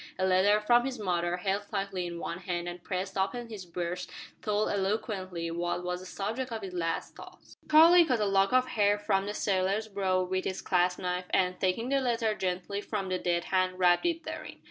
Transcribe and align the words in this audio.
A 0.17 0.25
letter 0.25 0.59
from 0.59 0.83
his 0.83 0.97
mother, 0.97 1.37
held 1.37 1.67
tightly 1.69 2.07
in 2.07 2.17
one 2.17 2.39
hand 2.39 2.67
and 2.67 2.83
pressed 2.83 3.15
upon 3.17 3.49
his 3.49 3.67
breast 3.67 4.09
told 4.41 4.69
eloquently 4.71 5.51
what 5.51 5.83
was 5.83 5.99
the 5.99 6.07
subject 6.07 6.51
of 6.51 6.63
his 6.63 6.73
last 6.73 7.15
thoughts. 7.15 7.55
Charlie 7.69 8.03
cut 8.03 8.19
a 8.19 8.25
lock 8.25 8.51
of 8.51 8.69
hair 8.69 8.97
from 8.97 9.27
the 9.27 9.35
sailor's 9.35 9.87
brow 9.87 10.23
with 10.23 10.45
his 10.45 10.59
clasp 10.63 10.97
knife, 10.97 11.25
and, 11.29 11.59
taking 11.59 11.89
the 11.89 12.01
letter 12.01 12.33
gently 12.33 12.81
from 12.81 13.09
the 13.09 13.19
dead 13.19 13.43
hand, 13.43 13.77
wrapped 13.77 14.07
it 14.07 14.23
therein. 14.23 14.57